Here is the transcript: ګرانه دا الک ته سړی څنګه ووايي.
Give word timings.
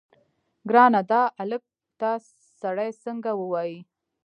ګرانه 0.69 1.01
دا 1.11 1.21
الک 1.41 1.63
ته 1.99 2.09
سړی 2.61 2.89
څنګه 3.03 3.31
ووايي. 3.41 3.77